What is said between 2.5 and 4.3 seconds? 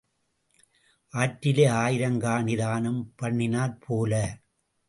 தானம் பண்ணினாற் போலே.